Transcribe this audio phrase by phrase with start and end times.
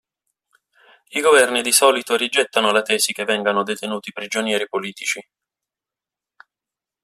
[1.09, 5.21] I Governi di solito rigettano la tesi che vengano detenuti prigionieri politici.